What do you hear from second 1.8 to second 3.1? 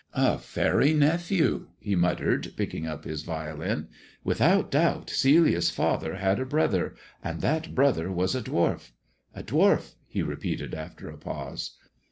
muttered, picking up